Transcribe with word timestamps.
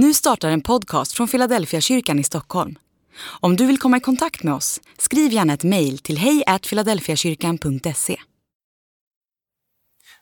Nu 0.00 0.14
startar 0.14 0.50
en 0.50 0.60
podcast 0.60 1.12
från 1.12 1.28
Philadelphia 1.28 1.80
kyrkan 1.80 2.18
i 2.18 2.24
Stockholm. 2.24 2.78
Om 3.40 3.56
du 3.56 3.66
vill 3.66 3.78
komma 3.78 3.96
i 3.96 4.00
kontakt 4.00 4.42
med 4.42 4.54
oss, 4.54 4.80
skriv 4.98 5.32
gärna 5.32 5.52
ett 5.52 5.64
mejl 5.64 5.98
till 5.98 6.18
hejfiladelfiakyrkan.se. 6.18 8.16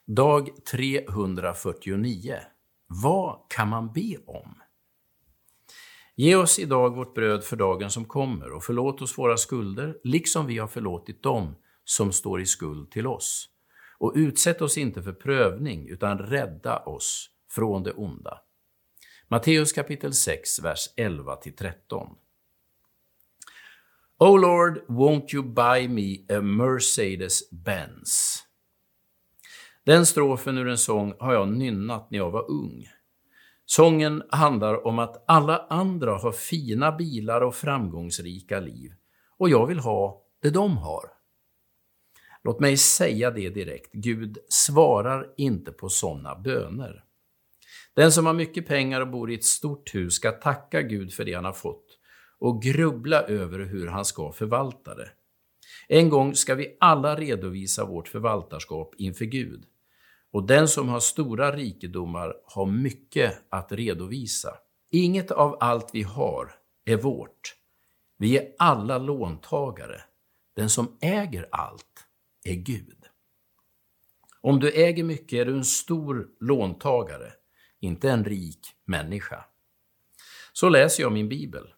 Dag 0.07 0.49
349. 0.71 2.37
Vad 2.87 3.39
kan 3.49 3.69
man 3.69 3.93
be 3.93 4.17
om? 4.27 4.55
Ge 6.17 6.37
oss 6.37 6.59
idag 6.59 6.97
vårt 6.97 7.15
bröd 7.15 7.45
för 7.45 7.57
dagen 7.57 7.91
som 7.91 8.05
kommer 8.05 8.53
och 8.53 8.65
förlåt 8.65 9.03
oss 9.03 9.19
våra 9.19 9.37
skulder, 9.37 9.97
liksom 10.05 10.47
vi 10.47 10.59
har 10.59 10.69
förlåtit 10.69 11.23
dem 11.23 11.55
som 11.85 12.13
står 12.13 12.41
i 12.41 12.47
skuld 12.47 12.91
till 12.91 13.07
oss. 13.07 13.49
Och 13.99 14.13
utsätt 14.17 14.63
oss 14.63 14.79
inte 14.79 15.03
för 15.03 15.13
prövning, 15.13 15.89
utan 15.89 16.19
rädda 16.19 16.79
oss 16.79 17.31
från 17.51 17.83
det 17.83 17.93
onda. 17.93 18.41
Matteus 19.29 19.73
kapitel 19.73 20.13
6, 20.13 20.59
vers 20.63 20.95
11-13. 20.97 22.17
O 24.19 24.37
Lord, 24.37 24.85
won't 24.89 25.35
you 25.35 25.43
buy 25.43 25.89
me 25.89 26.37
a 26.37 26.41
Mercedes-Benz? 26.41 28.39
Den 29.85 30.07
strofen 30.07 30.59
ur 30.59 30.69
en 30.69 30.79
sång 30.79 31.15
har 31.19 31.35
jag 31.35 31.49
nynnat 31.49 32.11
när 32.11 32.19
jag 32.19 32.31
var 32.31 32.51
ung. 32.51 32.89
Sången 33.65 34.23
handlar 34.31 34.87
om 34.87 34.99
att 34.99 35.25
alla 35.27 35.67
andra 35.71 36.19
har 36.19 36.33
fina 36.33 36.93
bilar 36.93 37.41
och 37.41 37.55
framgångsrika 37.55 38.61
liv 38.61 38.93
och 39.39 39.49
jag 39.49 39.67
vill 39.67 39.79
ha 39.79 40.23
det 40.43 40.51
de 40.51 40.77
har. 40.77 41.05
Låt 42.45 42.61
mig 42.61 42.77
säga 42.77 43.31
det 43.31 43.51
direkt, 43.51 43.93
Gud 43.93 44.39
svarar 44.49 45.35
inte 45.37 45.73
på 45.73 45.89
sådana 45.89 46.35
böner. 46.35 47.06
Den 47.97 48.13
som 48.13 48.27
har 48.27 48.33
mycket 48.33 48.67
pengar 48.67 49.01
och 49.01 49.09
bor 49.09 49.31
i 49.31 49.35
ett 49.35 49.45
stort 49.45 49.95
hus 49.95 50.15
ska 50.15 50.33
tacka 50.33 50.83
Gud 50.83 51.13
för 51.13 51.25
det 51.25 51.35
han 51.35 51.45
har 51.45 51.53
fått 51.53 51.99
och 52.39 52.63
grubbla 52.63 53.23
över 53.23 53.59
hur 53.59 53.87
han 53.87 54.05
ska 54.05 54.33
förvalta 54.33 54.95
det. 54.95 55.11
En 55.89 56.09
gång 56.09 56.35
ska 56.35 56.55
vi 56.55 56.77
alla 56.81 57.17
redovisa 57.17 57.85
vårt 57.85 58.09
förvaltarskap 58.09 58.95
inför 58.99 59.25
Gud. 59.25 59.65
Och 60.33 60.47
den 60.47 60.69
som 60.69 60.89
har 60.89 61.01
stora 61.01 61.57
rikedomar 61.57 62.35
har 62.45 62.67
mycket 62.67 63.39
att 63.51 63.73
redovisa. 63.73 64.55
Inget 64.91 65.31
av 65.31 65.57
allt 65.61 65.91
vi 65.93 66.03
har 66.03 66.55
är 66.85 66.97
vårt. 66.97 67.55
Vi 68.19 68.39
är 68.39 68.53
alla 68.59 68.99
låntagare. 68.99 70.01
Den 70.57 70.71
som 70.71 70.97
äger 71.01 71.49
allt 71.53 72.07
är 72.45 72.55
Gud. 72.55 73.05
Om 74.41 74.61
du 74.61 74.71
äger 74.71 75.05
mycket 75.05 75.33
är 75.33 75.45
du 75.45 75.57
en 75.57 75.65
stor 75.65 76.29
låntagare 76.41 77.33
inte 77.81 78.11
en 78.11 78.25
rik 78.25 78.61
människa. 78.85 79.45
Så 80.53 80.69
läser 80.69 81.03
jag 81.03 81.13
min 81.13 81.29
bibel. 81.29 81.75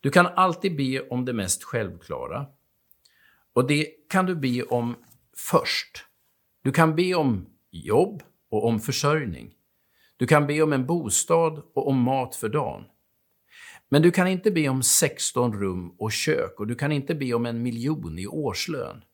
Du 0.00 0.10
kan 0.10 0.26
alltid 0.26 0.76
be 0.76 1.08
om 1.08 1.24
det 1.24 1.32
mest 1.32 1.64
självklara. 1.64 2.46
Och 3.52 3.66
det 3.66 3.86
kan 4.08 4.26
du 4.26 4.34
be 4.34 4.62
om 4.62 4.94
först. 5.36 6.04
Du 6.62 6.72
kan 6.72 6.96
be 6.96 7.14
om 7.14 7.46
jobb 7.70 8.22
och 8.50 8.66
om 8.66 8.80
försörjning. 8.80 9.54
Du 10.16 10.26
kan 10.26 10.46
be 10.46 10.62
om 10.62 10.72
en 10.72 10.86
bostad 10.86 11.62
och 11.74 11.88
om 11.88 11.98
mat 11.98 12.36
för 12.36 12.48
dagen. 12.48 12.84
Men 13.88 14.02
du 14.02 14.10
kan 14.10 14.28
inte 14.28 14.50
be 14.50 14.68
om 14.68 14.82
16 14.82 15.60
rum 15.60 15.94
och 15.98 16.12
kök 16.12 16.60
och 16.60 16.66
du 16.66 16.74
kan 16.74 16.92
inte 16.92 17.14
be 17.14 17.34
om 17.34 17.46
en 17.46 17.62
miljon 17.62 18.18
i 18.18 18.26
årslön. 18.26 19.04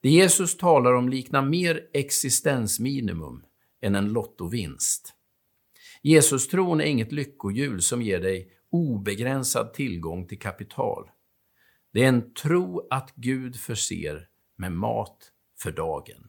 Det 0.00 0.10
Jesus 0.10 0.56
talar 0.56 0.92
om 0.92 1.08
liknar 1.08 1.42
mer 1.42 1.80
existensminimum 1.92 3.42
än 3.82 3.94
en 3.94 4.08
lottovinst. 4.08 5.14
Jesus-tron 6.02 6.80
är 6.80 6.84
inget 6.84 7.12
lyckohjul 7.12 7.82
som 7.82 8.02
ger 8.02 8.20
dig 8.20 8.50
obegränsad 8.70 9.74
tillgång 9.74 10.26
till 10.26 10.38
kapital. 10.38 11.10
Det 11.92 12.04
är 12.04 12.08
en 12.08 12.34
tro 12.34 12.88
att 12.90 13.12
Gud 13.14 13.56
förser 13.56 14.28
med 14.56 14.72
mat 14.72 15.32
för 15.58 15.72
dagen. 15.72 16.28